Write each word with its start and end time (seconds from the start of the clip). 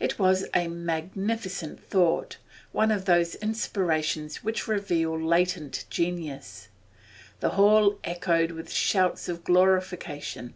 It 0.00 0.18
was 0.18 0.46
a 0.54 0.66
magnificent 0.66 1.84
thought, 1.90 2.38
one 2.72 2.90
of 2.90 3.04
those 3.04 3.34
inspirations 3.34 4.42
which 4.42 4.66
reveal 4.66 5.22
latent 5.22 5.84
genius. 5.90 6.68
The 7.40 7.50
hall 7.50 7.98
echoed 8.02 8.52
with 8.52 8.72
shouts 8.72 9.28
of 9.28 9.44
glorification. 9.44 10.54